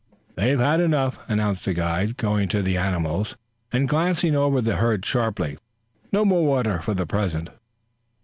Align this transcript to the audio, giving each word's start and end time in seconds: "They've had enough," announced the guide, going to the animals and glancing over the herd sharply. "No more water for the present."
"They've 0.33 0.57
had 0.57 0.79
enough," 0.81 1.19
announced 1.29 1.65
the 1.65 1.75
guide, 1.75 2.17
going 2.17 2.49
to 2.49 2.63
the 2.63 2.75
animals 2.75 3.37
and 3.71 3.87
glancing 3.87 4.33
over 4.35 4.59
the 4.59 4.77
herd 4.77 5.05
sharply. 5.05 5.59
"No 6.11 6.25
more 6.25 6.43
water 6.43 6.81
for 6.81 6.95
the 6.95 7.05
present." 7.05 7.51